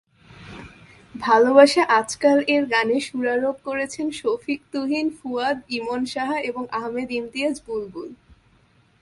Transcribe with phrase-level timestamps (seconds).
[1.15, 7.55] ভালোবাসা আজ কাল এর গানে সুরারোপ করেছেন, শফিক তুহিন, ফুয়াদ, ইমন সাহা এবং আহমেদ ইমতিয়াজ
[7.67, 8.09] বুলবুল।